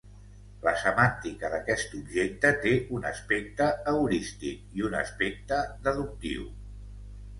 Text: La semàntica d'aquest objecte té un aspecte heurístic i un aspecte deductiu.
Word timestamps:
La 0.67 0.71
semàntica 0.83 1.51
d'aquest 1.55 1.93
objecte 1.99 2.51
té 2.63 2.73
un 2.99 3.05
aspecte 3.11 3.69
heurístic 3.93 4.75
i 4.81 4.87
un 4.89 4.97
aspecte 5.03 5.61
deductiu. 5.89 6.53